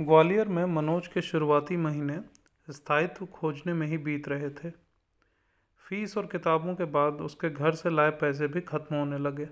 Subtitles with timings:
[0.00, 2.18] ग्वालियर में मनोज के शुरुआती महीने
[2.68, 4.70] स्थायित्व खोजने में ही बीत रहे थे।
[5.84, 9.46] फ़ीस और किताबों के बाद उसके घर से लाए पैसे भी खत्म होने लगे।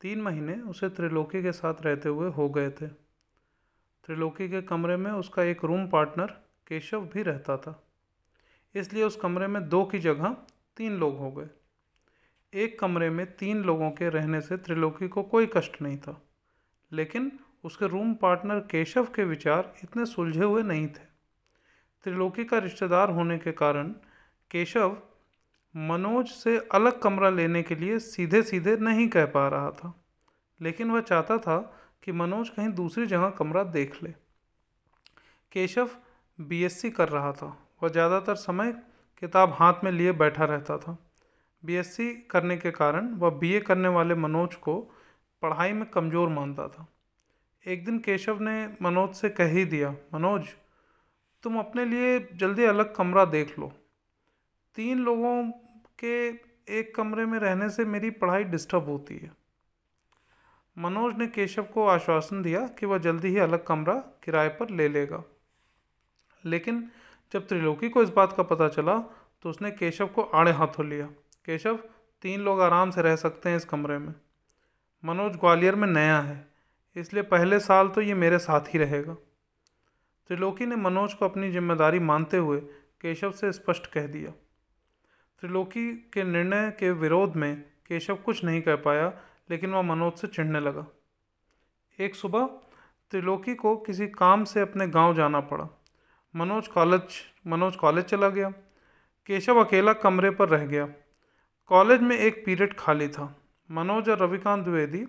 [0.00, 5.10] तीन महीने उसे त्रिलोकी के साथ रहते हुए हो गए थे। त्रिलोकी के कमरे में
[5.10, 6.32] उसका एक रूम पार्टनर
[6.66, 7.82] केशव भी रहता था।
[8.74, 10.36] इसलिए उस कमरे में दो की जगह
[10.76, 11.48] तीन लोग हो गए।
[12.52, 16.20] एक कमरे में तीन लोगों के रहने से त्रिलोकी को कोई कष्ट नहीं था,
[16.90, 17.32] लेकिन
[17.64, 21.10] उसके रूम पार्टनर केशव के विचार इतने सुलझे हुए नहीं थे।
[22.04, 23.88] त्रिलोकी का रिश्तेदार होने के कारण
[24.50, 24.96] केशव
[25.74, 29.92] मनोज से अलग कमरा लेने के लिए सीधे सीधे नहीं कह पा रहा था,
[30.60, 31.58] लेकिन वह चाहता था
[32.02, 34.10] कि मनोज कहीं दूसरी जगह कमरा देख ले।
[35.52, 35.90] केशव
[36.38, 37.46] बीएससी कर रहा था।
[37.82, 38.72] वह ज़्यादातर समय
[39.22, 40.96] किताब हाथ में लिए बैठा रहता था।
[41.64, 44.80] बीएससी करने के कारण वह बीए करने वाले मनोज को
[45.42, 46.86] पढ़ाई में कमज़ोर मानता था।
[47.66, 50.48] एक दिन केशव ने मनोज से कह ही दिया, मनोज,
[51.44, 53.72] तुम अपने लिए जल्दी अलग कमरा देख लो।
[54.76, 55.44] तीन लोगों
[55.98, 56.28] के
[56.78, 59.30] एक कमरे में रहने से मेरी पढ़ाई डिस्टर्ब होती है
[60.76, 64.88] मनोज ने केशव को आश्वासन दिया कि वह जल्दी ही अलग कमरा किराए पर ले
[64.88, 65.22] लेगा।
[66.44, 66.88] लेकिन
[67.32, 68.98] जब त्रिलोकी को इस बात का पता चला
[69.42, 71.06] तो उसने केशव को आड़े हाथों लिया।
[71.46, 71.76] केशव,
[72.22, 74.14] तीन लोग आराम से रह सकते हैं इस कमरे में।
[75.04, 76.51] मनोज ग्वालियर में नया है।
[76.96, 79.14] इसलिए पहले साल तो ये मेरे साथ ही रहेगा।
[80.30, 82.58] त्रिलोकी ने मनोज को अपनी ज़िम्मेदारी मानते हुए
[83.02, 84.30] केशव से स्पष्ट कह दिया।
[85.42, 87.54] त्रिलोकी के निर्णय के विरोध में
[87.88, 89.12] केशव कुछ नहीं कह पाया,
[89.50, 90.86] लेकिन वह मनोज से चिढ़ने लगा।
[91.98, 92.46] एक सुबह
[93.10, 95.68] त्रिलोकी को किसी काम से अपने गाँव जाना पड़ा।
[96.34, 98.48] मनोज कॉलेज मनोज कॉलेज चला गया।
[99.28, 100.86] केशव अकेला कमरे पर रह गया।
[101.70, 103.34] कॉलेज में एक पीरियड खाली था।
[103.70, 105.04] मनोज और रविकांत द्विवेदी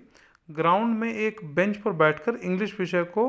[0.49, 3.27] ग्राउंड में एक बेंच पर बैठकर इंग्लिश विषय को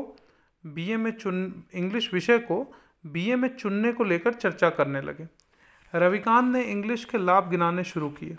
[0.63, 2.65] बीए में चुन इंग्लिश विषय को
[3.05, 5.27] बीए में चुनने को लेकर चर्चा करने लगे।
[5.93, 8.37] रविकांत ने इंग्लिश के लाभ गिनाने शुरू किए।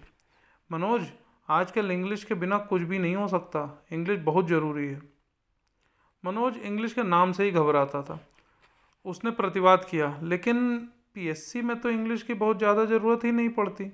[0.71, 1.07] मनोज,
[1.49, 5.01] आजकल इंग्लिश के बिना कुछ भी नहीं हो सकता। इंग्लिश बहुत ज़रूरी है।
[6.25, 8.19] मनोज इंग्लिश के नाम से ही घबराता था।
[9.05, 10.77] उसने प्रतिवाद किया, लेकिन
[11.15, 13.85] पीएससी में तो इंग्लिश की बहुत ज़्यादा ज़रूरत ही नहीं पड़ती।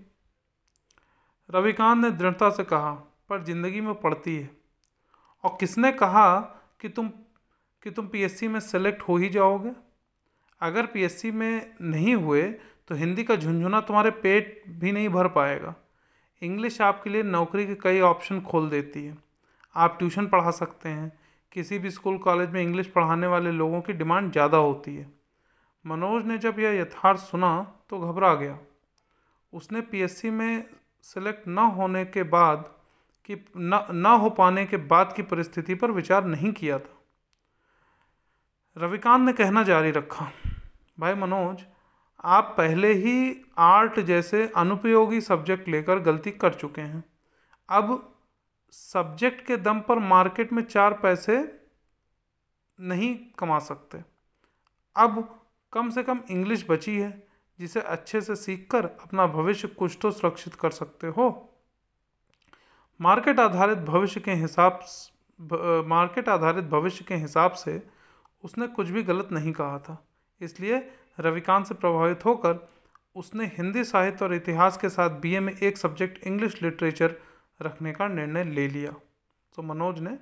[1.49, 2.93] रविकांत ने दृढ़ता से कहा,
[3.29, 4.51] पर ज़िंदगी में पड़ती है।
[5.45, 6.41] और किसने कहा
[6.81, 7.11] कि तुम
[7.83, 9.71] कि तुम पीएससी में सेलेक्ट हो ही जाओगे?
[10.61, 12.43] अगर पीएससी में नहीं हुए
[12.89, 15.75] तो हिंदी का झुंझुना तुम्हारे पेट भी नहीं भर पाएगा।
[16.43, 19.17] इंग्लिश आपके लिए नौकरी के कई ऑप्शन खोल देती है।
[19.75, 21.11] आप ट्यूशन पढ़ा सकते हैं।
[21.53, 25.07] किसी भी स्कूल कॉलेज में इंग्लिश पढ़ाने वाले लोगों की डिमांड ज़्यादा होती है।
[25.85, 27.53] मनोज ने जब यह यथार्थ सुना
[27.91, 28.59] तो घबरा गया।
[29.53, 30.65] उसने पीएससी में
[31.05, 32.65] सेलेक्ट न होने के बाद
[33.25, 36.99] कि न न हो पाने के बाद की परिस्थिति पर विचार नहीं किया था।
[38.77, 40.31] रविकांत ने कहना जारी रखा,
[41.01, 41.65] भाई मनोज,
[42.25, 47.05] आप पहले ही आर्ट जैसे अनुपयोगी सब्जेक्ट लेकर गलती कर चुके हैं।
[47.69, 48.17] अब
[48.73, 51.39] सब्जेक्ट के दम पर मार्केट में चार पैसे
[52.79, 53.99] नहीं कमा सकते।
[54.97, 55.41] अब
[55.73, 57.29] कम से कम इंग्लिश बची है,
[57.59, 61.49] जिसे अच्छे से सीखकर अपना भविष्य कुछ तो सुरक्षित कर सकते हो।
[63.03, 64.81] मार्केट आधारित भविष्य के हिसाब
[65.89, 67.83] मार्केट आधारित भविष्य के हिसाब से
[68.45, 69.97] उसने कुछ भी गलत नहीं कहा था।
[70.41, 70.77] इसलिए
[71.21, 72.69] रविकांत से प्रभावित होकर
[73.17, 77.15] उसने हिंदी साहित्य और इतिहास के साथ बीए में एक सब्जेक्ट इंग्लिश लिटरेचर
[77.63, 78.93] रखने का निर्णय ले लिया।
[79.57, 80.17] तो मनोज ने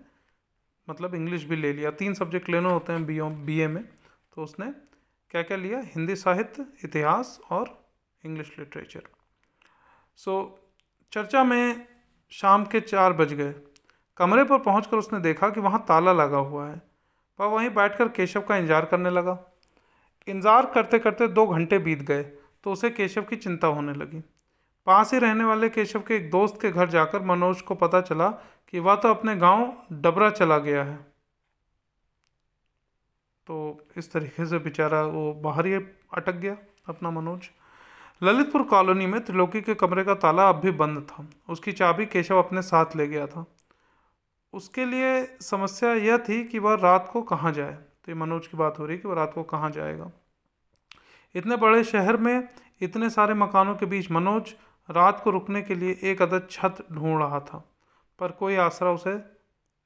[0.89, 4.71] मतलब इंग्लिश भी ले लिया। तीन सब्जेक्ट लेने होते हैं बी बी में। तो उसने
[5.31, 5.81] क्या क्या लिया?
[5.95, 7.79] हिंदी साहित्य, इतिहास और
[8.25, 9.03] इंग्लिश लिटरेचर।
[10.17, 10.35] सो
[11.13, 11.87] चर्चा में
[12.33, 13.55] शाम के चार बज गए।
[14.19, 16.81] कमरे पर पहुंचकर उसने देखा कि वहाँ ताला लगा हुआ है।
[17.39, 19.39] वह वहीं बैठकर केशव का इंतज़ार करने लगा।
[20.27, 22.23] इंतज़ार करते करते दो घंटे बीत गए
[22.65, 24.23] तो उसे केशव की चिंता होने लगी।
[24.87, 28.29] पास ही रहने वाले केशव के एक दोस्त के घर जाकर मनोज को पता चला
[28.69, 30.97] कि वह तो अपने गाँव डबरा चला गया है।
[33.47, 36.57] तो इस तरीके से बेचारा वो बाहर ही अटक गया,
[36.89, 37.49] अपना मनोज।
[38.23, 42.39] ललितपुर कॉलोनी में त्रिलोकी के कमरे का ताला अब भी बंद था। उसकी चाबी केशव
[42.39, 43.45] अपने साथ ले गया था।
[44.53, 47.73] उसके लिए समस्या यह थी कि वह रात को कहाँ जाए?
[47.73, 50.11] तो ये मनोज की बात हो रही है कि वह रात को कहाँ जाएगा?
[51.35, 52.49] इतने बड़े शहर में
[52.81, 54.55] इतने सारे मकानों के बीच मनोज
[54.89, 57.65] रात को रुकने के लिए एक अदद छत ढूंढ रहा था,
[58.19, 59.15] पर कोई आसरा उसे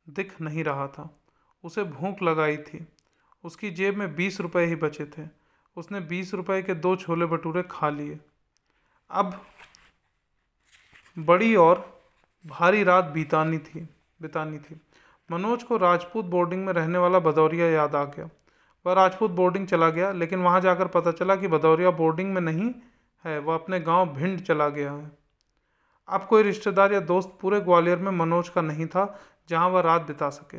[0.06, 1.08] दिख नहीं रहा था।
[1.64, 2.86] उसे भूख लगाई थी।
[3.44, 5.43] उसकी जेब में बीस रुपए ही बचे थे।
[5.76, 8.18] उसने बीस रुपए के दो छोले भटूरे खा लिए।
[9.10, 9.40] अब
[11.16, 11.84] बड़ी और
[12.44, 13.88] भारी रात बितानी थी
[14.22, 14.80] बितानी थी।
[15.30, 18.28] मनोज को राजपूत बोर्डिंग में रहने वाला भदौरिया याद आ गया।
[18.86, 22.70] वह राजपूत बोर्डिंग चला गया, लेकिन वहाँ जाकर पता चला कि भदौरिया बोर्डिंग में नहीं
[23.24, 25.10] है, वह अपने गाँव भिंड चला गया है।
[26.08, 30.02] अब कोई रिश्तेदार या दोस्त पूरे ग्वालियर में मनोज का नहीं था, जहाँ वह रात
[30.02, 30.58] बिता सके।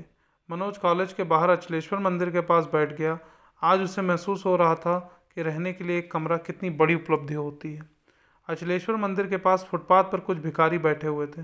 [0.50, 3.18] मनोज कॉलेज के बाहर अचलेश्वर मंदिर के पास बैठ गया
[3.66, 4.98] आज उसे महसूस हो रहा था
[5.36, 7.90] कि रहने के लिए एक कमरा कितनी बड़ी उपलब्धि होती है।
[8.50, 11.42] अचलेश्वर मंदिर के पास फुटपाथ पर कुछ भिखारी बैठे हुए थे।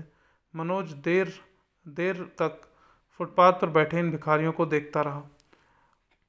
[0.54, 1.32] मनोज देर
[1.86, 2.60] देर तक
[3.20, 5.22] फुटपाथ पर बैठे इन भिखारियों को देखता रहा।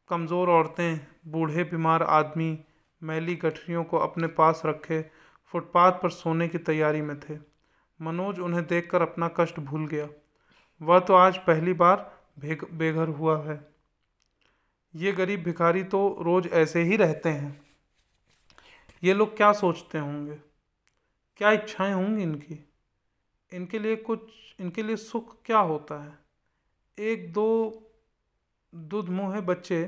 [0.10, 2.58] कमज़ोर औरतें, बूढ़े बीमार आदमी,
[3.02, 5.02] मैली गठरियों को अपने पास रखे
[5.54, 7.38] फुटपाथ पर सोने की तैयारी में थे।
[8.00, 10.08] मनोज उन्हें देखकर अपना कष्ट भूल गया।
[10.82, 13.73] वह तो आज पहली बार बेघर हुआ है।
[14.96, 17.62] ये गरीब भिखारी तो रोज़ ऐसे ही रहते हैं।
[19.04, 20.36] ये लोग क्या सोचते होंगे?
[21.38, 22.70] क्या इच्छाएँ होंगी इनकी?
[23.54, 24.20] इनके लिए कुछ,
[24.60, 26.20] इनके लिए सुख क्या होता है?
[27.00, 27.80] एक दो
[28.76, 29.84] दूध मुँह बच्चे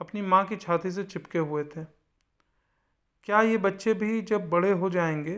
[0.00, 1.84] अपनी माँ की छाती से चिपके हुए थे।
[3.24, 5.34] क्या ये बच्चे भी जब बड़े हो जाएँगे,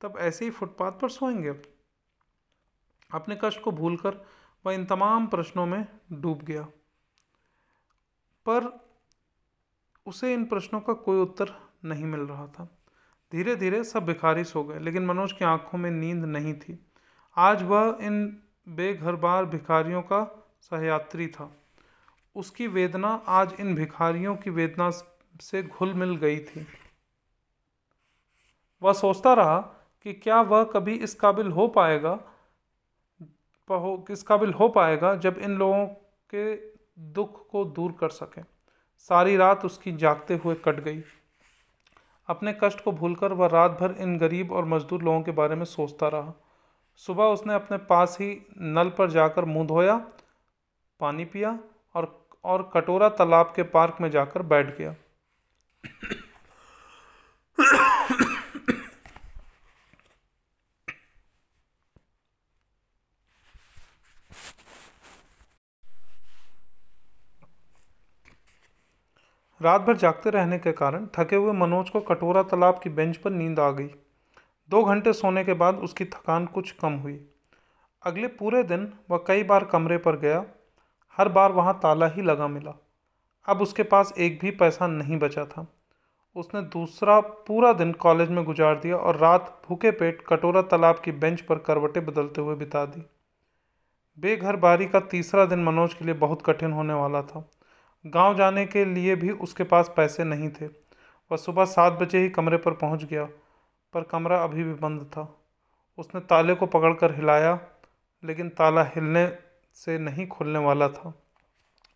[0.00, 1.50] तब ऐसे ही फुटपाथ पर सोएँगे?
[3.12, 4.26] अपने कष्ट को भूलकर
[4.66, 6.68] वह इन तमाम प्रश्नों में डूब गया।
[8.46, 8.64] पर
[10.06, 11.52] उसे इन प्रश्नों का कोई उत्तर
[11.84, 12.64] नहीं मिल रहा था।
[13.32, 16.78] धीरे धीरे सब भिखारी सो गए, लेकिन मनोज की आँखों में नींद नहीं थी।
[17.36, 18.26] आज वह इन
[18.68, 20.24] बेघर बार भिखारियों का
[20.60, 21.50] सहयात्री था।
[22.36, 24.90] उसकी वेदना आज इन भिखारियों की वेदना
[25.40, 26.66] से घुल मिल गई थी।
[28.82, 29.58] वह सोचता रहा
[30.02, 32.18] कि क्या वह कभी इस काबिल हो पाएगा
[33.70, 35.86] किस काबिल हो पाएगा जब इन लोगों
[36.34, 38.42] के दुख को दूर कर सके।
[38.98, 41.02] सारी रात उसकी जागते हुए कट गई।
[42.28, 45.64] अपने कष्ट को भूलकर वह रात भर इन गरीब और मजदूर लोगों के बारे में
[45.64, 46.32] सोचता रहा।
[46.96, 49.96] सुबह उसने अपने पास ही नल पर जाकर मुँह धोया,
[51.00, 51.58] पानी पिया
[51.94, 54.94] और और कटोरा तालाब के पार्क में जाकर बैठ गया।
[69.64, 73.30] रात भर जागते रहने के कारण थके हुए मनोज को कटोरा तालाब की बेंच पर
[73.30, 73.86] नींद आ गई।
[74.70, 77.20] दो घंटे सोने के बाद उसकी थकान कुछ कम हुई।
[78.02, 80.44] अगले पूरे दिन वह कई बार कमरे पर गया।
[81.18, 82.74] हर बार वहाँ ताला ही लगा मिला।
[83.48, 85.66] अब उसके पास एक भी पैसा नहीं बचा था।
[86.36, 91.12] उसने दूसरा पूरा दिन कॉलेज में गुजार दिया और रात भूखे पेट कटोरा तालाब की
[91.12, 93.02] बेंच पर करवटें बदलते हुए बिता दी।
[94.18, 97.48] बेघर बारी का तीसरा दिन मनोज के लिए बहुत कठिन होने वाला था।
[98.04, 100.66] गाँव जाने के लिए भी उसके पास पैसे नहीं थे।
[101.30, 103.24] वह सुबह सात बजे ही कमरे पर पहुँच गया,
[103.94, 105.40] पर कमरा अभी भी बंद था।
[105.98, 107.58] उसने ताले को पकड़कर हिलाया,
[108.22, 109.26] लेकिन ताला हिलने
[109.74, 111.12] से नहीं खुलने वाला था।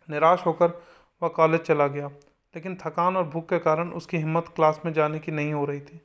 [0.09, 0.81] निराश होकर
[1.21, 2.07] वह कॉलेज चला गया,
[2.53, 5.79] लेकिन थकान और भूख के कारण उसकी हिम्मत क्लास में जाने की नहीं हो रही
[5.79, 6.01] थी।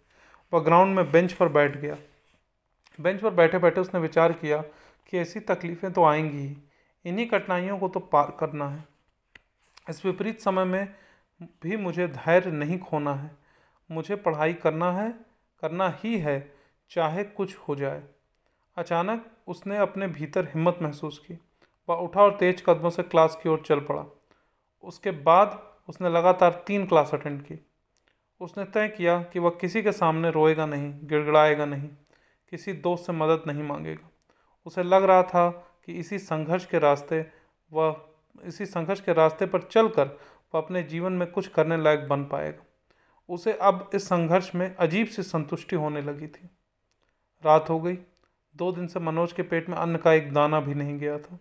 [0.52, 1.96] वह ग्राउंड में बेंच पर बैठ गया।
[2.98, 4.62] बेंच पर बैठे बैठे उसने विचार किया
[5.08, 6.56] कि ऐसी तकलीफ़ें तो आएँगी ही।
[7.04, 8.93] इन्हीं कठिनाइयों को तो पार करना है।
[9.90, 10.94] इस विपरीत समय में
[11.62, 13.30] भी मुझे धैर्य नहीं खोना है।
[13.90, 15.12] मुझे पढ़ाई करना है,
[15.62, 16.54] करना ही है,
[16.90, 18.02] चाहे कुछ हो जाए।
[18.76, 21.38] अचानक उसने अपने भीतर हिम्मत महसूस की।
[21.88, 24.04] वह उठा और तेज कदमों से क्लास की ओर चल पड़ा।
[24.82, 27.66] उसके बाद उसने लगातार तीन क्लास अटेंड की।
[28.40, 31.88] उसने तय किया कि वह किसी के सामने रोएगा नहीं, गिड़गड़ाएगा नहीं,
[32.50, 34.10] किसी दोस्त से मदद नहीं मांगेगा।
[34.66, 35.50] उसे लग रहा था
[35.84, 37.26] कि इसी संघर्ष के रास्ते
[37.72, 40.06] वह इसी संघर्ष के रास्ते पर चलकर
[40.54, 42.64] वह अपने जीवन में कुछ करने लायक बन पाएगा।
[43.28, 46.48] उसे अब इस संघर्ष में अजीब सी संतुष्टि होने लगी थी।
[47.44, 47.98] रात हो गई।
[48.54, 51.38] दो दिन से मनोज के पेट में अन्न का एक दाना भी नहीं गया था।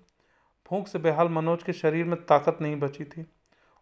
[0.70, 3.26] भूख से बेहाल मनोज के शरीर में ताकत नहीं बची थी।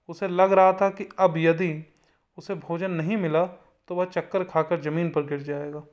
[0.10, 1.74] उसे लग रहा था कि अब यदि
[2.38, 3.46] उसे भोजन नहीं मिला
[3.88, 5.84] तो वह चक्कर खाकर ज़मीन पर गिर जाएगा।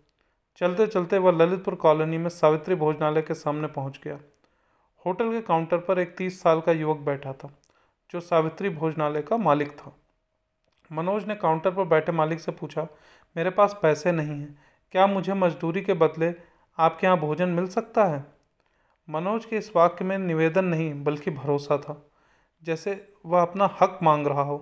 [0.58, 4.18] चलते चलते वह ललितपुर कॉलोनी में सावित्री भोजनालय के सामने पहुँच गया।
[5.04, 7.50] होटल के काउंटर पर एक तीस साल का युवक बैठा था,
[8.10, 9.94] जो सावित्री भोजनालय का मालिक था।
[10.90, 12.86] मनोज ने काउंटर पर बैठे मालिक से पूछा,
[13.36, 14.58] मेरे पास पैसे नहीं हैं,
[14.94, 16.32] क्या मुझे मजदूरी के बदले
[16.78, 18.24] आपके यहाँ भोजन मिल सकता है?
[19.08, 22.02] मनोज के इस वाक्य में निवेदन नहीं, बल्कि भरोसा था,
[22.62, 24.58] जैसे वह अपना हक मांग रहा हो।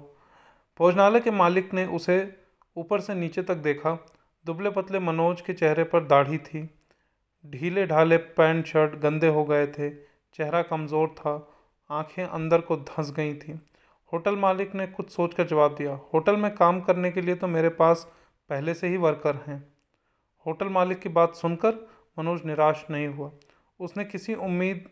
[0.80, 2.18] भोजनालय के मालिक ने उसे
[2.76, 3.98] ऊपर से नीचे तक देखा।
[4.46, 6.68] दुबले पतले मनोज के चेहरे पर दाढ़ी थी।
[7.44, 9.88] ढीले ढाले पैंट शर्ट गंदे हो गए थे।
[10.38, 11.48] चेहरा कमज़ोर था,
[11.90, 13.60] आँखें अंदर को धंस गई थी।
[14.12, 17.68] होटल मालिक ने कुछ सोचकर जवाब दिया, होटल में काम करने के लिए तो मेरे
[17.70, 18.06] पास
[18.50, 19.62] पहले से ही वर्कर हैं।
[20.46, 21.74] होटल मालिक की बात सुनकर
[22.16, 23.30] मनोज निराश नहीं हुआ।
[23.80, 24.84] उसने किसी उम्मीद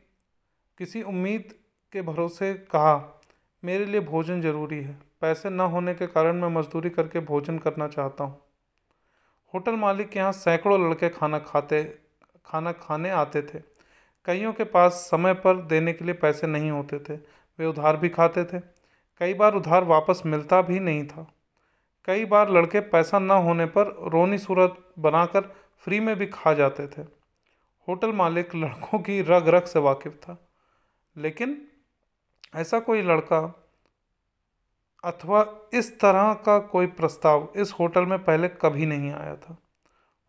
[0.78, 1.52] किसी उम्मीद
[1.92, 3.22] के भरोसे कहा,
[3.62, 7.88] मेरे लिए भोजन ज़रूरी है। पैसे न होने के कारण मैं मजदूरी करके भोजन करना
[7.88, 8.40] चाहता हूँ।
[9.54, 11.82] होटल मालिक के यहाँ सैकड़ों लड़के खाना खाते,
[12.46, 13.58] खाना खाने आते थे।
[14.24, 17.16] कईयों के पास समय पर देने के लिए पैसे नहीं होते थे।
[17.58, 18.58] वे उधार भी खाते थे।
[19.18, 21.32] कई बार उधार वापस मिलता भी नहीं था।
[22.04, 25.40] कई बार लड़के पैसा न होने पर रोनी सूरत बनाकर
[25.78, 27.02] फ्री में भी खा जाते थे।
[27.88, 30.48] होटल मालिक लड़कों की रग रग से वाकिफ था।
[31.16, 31.68] लेकिन
[32.54, 33.64] ऐसा कोई लड़का
[35.04, 39.56] अथवा इस तरह का कोई प्रस्ताव इस होटल में पहले कभी नहीं आया था।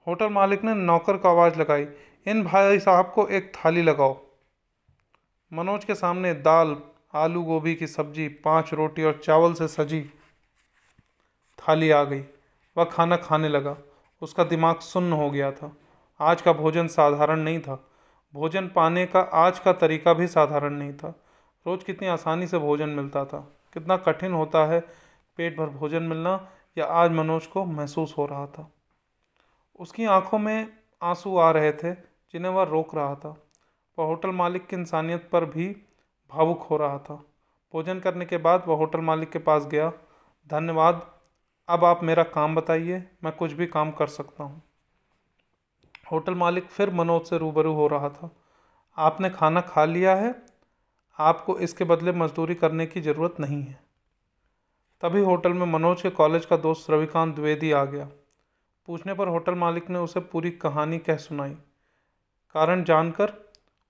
[0.08, 1.86] होटल मालिक ने नौकर को आवाज़ लगाई
[2.28, 4.22] इन भाई साहब को एक थाली लगाओ।
[5.54, 6.78] मनोज के सामने दाल,
[7.14, 10.02] आलू गोभी की सब्ज़ी, पाँच रोटी और चावल से सजी
[11.60, 12.22] थाली आ गई।
[12.78, 13.78] वह खाना खाने लगा।
[14.22, 15.78] उसका दिमाग सुन्न हो गया था।
[16.20, 17.92] आज का भोजन साधारण नहीं था।
[18.34, 21.26] भोजन पाने का आज का तरीका भी साधारण नहीं था।
[21.68, 24.80] रोज़ कितनी आसानी से भोजन मिलता था। कितना कठिन होता है
[25.38, 28.72] पेट भर भोजन मिलना, या आज मनोज को महसूस हो रहा था।
[29.80, 33.30] उसकी आँखों में आँसू आ रहे थे। जिन्हें वह रोक रहा था,
[34.00, 35.76] वह होटल मालिक की इंसानियत पर भी
[36.32, 37.16] भावुक हो रहा था।
[37.74, 39.90] भोजन करने के बाद वह होटल मालिक के पास गया।
[40.50, 41.12] धन्यवाद,
[41.70, 44.62] अब आप मेरा काम बताइए, मैं कुछ भी काम कर सकता हूँ।
[46.12, 48.36] होटल मालिक फिर मनोज से रूबरू हो रहा था।
[48.98, 50.46] आपने खाना खा लिया है?
[51.20, 53.80] आपको इसके बदले मजदूरी करने की ज़रूरत नहीं है।
[55.02, 58.10] तभी होटल में मनोज के कॉलेज का दोस्त रविकांत द्विवेदी आ गया।
[58.86, 61.58] पूछने पर होटल मालिक ने उसे पूरी कहानी कह सुनाई।
[62.56, 63.32] कारण जानकर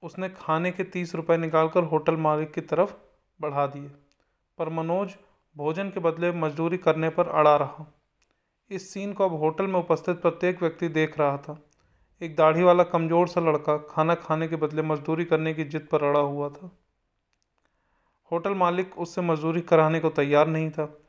[0.03, 2.93] उसने खाने के तीस रुपए निकालकर होटल मालिक की तरफ़
[3.39, 3.89] बढ़ा दिए।
[4.57, 5.15] पर मनोज
[5.55, 7.86] भोजन के बदले मजदूरी करने पर अड़ा रहा।
[8.72, 11.57] इस सीन को अब होटल में उपस्थित प्रत्येक व्यक्ति देख रहा था।
[12.22, 16.03] एक दाढ़ी वाला कमज़ोर सा लड़का खाना खाने के बदले मजदूरी करने की जिद पर
[16.03, 16.72] अड़ा हुआ था।
[18.31, 21.01] होटल मालिक उससे मजदूरी कराने को तैयार नहीं था।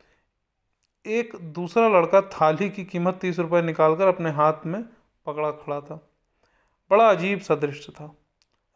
[1.05, 4.83] एक दूसरा लड़का थाली की कीमत तीस रुपये निकालकर अपने हाथ में
[5.27, 6.06] पकड़ा खड़ा था।
[6.91, 8.17] बड़ा अजीब सा दृश्य था।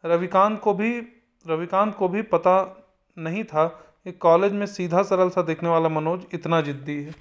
[0.05, 0.99] रविकांत को भी,
[1.47, 2.77] रविकांत को भी पता
[3.17, 3.67] नहीं था
[4.03, 7.15] कि कॉलेज में सीधा सरल सा दिखने वाला मनोज इतना जिद्दी है।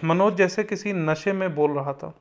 [0.04, 2.14] मनोज जैसे किसी नशे में बोल रहा था।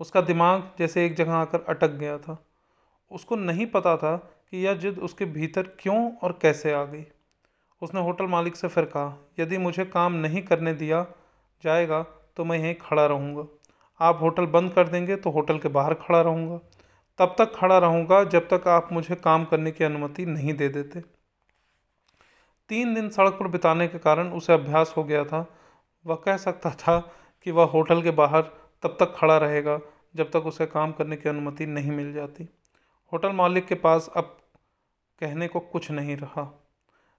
[0.00, 2.46] उसका दिमाग जैसे एक जगह आकर अटक गया था।
[3.10, 7.04] उसको नहीं पता था कि यह जिद उसके भीतर क्यों और कैसे आ गई।
[7.82, 11.06] उसने होटल मालिक से फिर कहा, यदि मुझे काम नहीं करने दिया
[11.64, 12.02] जाएगा
[12.36, 13.42] तो मैं यहीं खड़ा रहूँगा।
[14.00, 16.58] आप होटल बंद कर देंगे तो होटल के बाहर खड़ा रहूँगा।
[17.18, 21.00] तब तक खड़ा रहूँगा जब तक आप मुझे काम करने की अनुमति नहीं दे देते।
[22.70, 25.46] तीन दिन सड़क पर बिताने के कारण उसे अभ्यास हो गया था।
[26.04, 26.98] वह कह सकता था
[27.46, 28.42] कि वह होटल के बाहर
[28.82, 29.78] तब तक खड़ा रहेगा
[30.14, 32.48] जब तक उसे काम करने की अनुमति नहीं मिल जाती।
[33.12, 34.36] होटल मालिक के पास अब
[35.20, 36.50] कहने को कुछ नहीं रहा।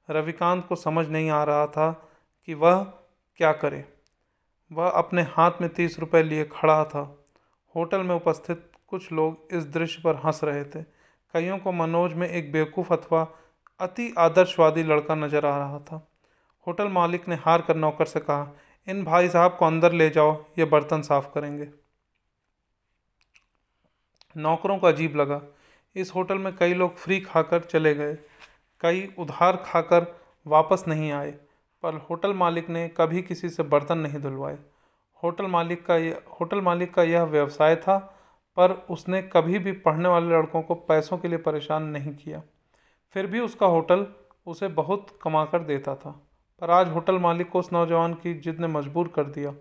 [0.10, 1.92] रविकांत को समझ नहीं आ रहा था
[2.48, 2.84] कि वह
[3.40, 3.84] क्या करे।
[4.72, 7.04] वह अपने हाथ में तीस रुपए लिए खड़ा था।
[7.76, 10.84] होटल में उपस्थित कुछ लोग इस दृश्य पर हंस रहे थे।
[11.34, 13.28] कईयों को मनोज में एक बेवकूफ़ अथवा
[13.80, 16.08] अति आदर्शवादी लड़का नज़र आ रहा था।
[16.68, 18.52] होटल मालिक ने हार कर नौकर से कहा,
[18.88, 21.68] इन भाई साहब को अंदर ले जाओ, ये बर्तन साफ़ करेंगे।
[24.38, 25.42] नौकरों को अजीब लगा।
[25.96, 28.14] इस होटल में कई लोग फ्री खाकर चले गए।
[28.82, 30.06] कई उधार खाकर
[30.46, 31.34] वापस नहीं आए।
[31.86, 34.58] पर होटल मालिक ने कभी किसी से बर्तन नहीं धुलवाए।
[35.24, 37.98] होटल मालिक का यह होटल मालिक का यह व्यवसाय था,
[38.58, 42.42] पर उसने कभी भी पढ़ने वाले लड़कों को पैसों के लिए परेशान नहीं किया।
[43.16, 44.06] फिर भी उसका होटल
[44.48, 46.12] उसे बहुत कमा कर देता था,
[46.62, 49.54] पर आज होटल मालिक को उस नौजवान की जिद ने मजबूर कर दिया।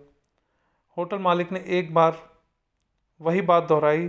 [0.97, 2.17] होटल मालिक ने एक बार
[3.21, 4.07] वही बात दोहराई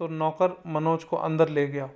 [0.00, 1.88] तो नौकर मनोज को अंदर ले गया।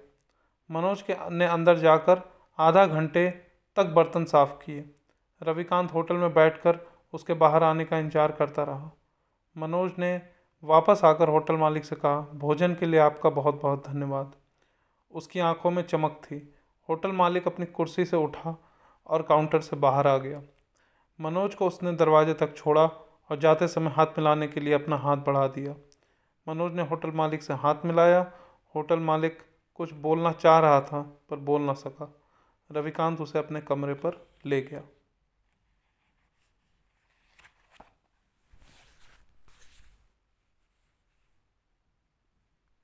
[0.70, 2.22] मनोज के, ने अंदर जाकर
[2.58, 3.28] आधा घंटे
[3.76, 4.84] तक बर्तन साफ़ किए।
[5.40, 6.78] रविकांत होटल में बैठकर
[7.14, 8.90] उसके बाहर आने का इंतज़ार करता रहा।
[9.56, 10.20] मनोज ने
[10.62, 14.32] वापस आकर होटल मालिक से कहा, भोजन के लिए आपका बहुत बहुत धन्यवाद।
[15.12, 16.36] उसकी आँखों में चमक थी।
[16.88, 18.56] होटल मालिक अपनी कुर्सी से उठा
[19.06, 20.42] और काउंटर से बाहर आ गया।
[21.18, 25.16] मनोज को उसने दरवाजे तक छोड़ा और जाते समय हाथ मिलाने के लिए अपना हाथ
[25.16, 25.74] बढ़ा दिया।
[26.46, 28.20] मनोज ने होटल मालिक से हाथ मिलाया।
[28.74, 29.38] होटल मालिक
[29.74, 32.12] कुछ बोलना चाह रहा था, पर बोल ना सका।
[32.70, 34.82] रविकांत उसे अपने कमरे पर ले गया।